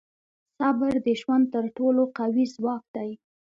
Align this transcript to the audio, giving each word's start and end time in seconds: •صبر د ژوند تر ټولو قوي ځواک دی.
•صبر 0.57 0.93
د 1.05 1.07
ژوند 1.21 1.45
تر 1.53 1.65
ټولو 1.77 2.01
قوي 2.17 2.45
ځواک 2.55 2.83
دی. 2.95 3.11